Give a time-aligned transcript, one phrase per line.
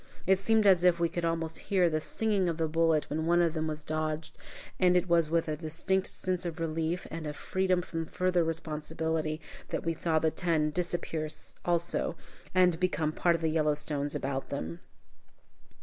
[0.25, 3.39] It seemed as if we could almost hear the singing of the bullet when one
[3.39, 4.35] of them dodged,
[4.79, 9.39] and it was with a distinct sense of relief, and of freedom from further responsibility,
[9.69, 11.27] that we saw the ten disappear
[11.65, 12.15] also,
[12.55, 14.79] and become part of the yellow stones about them.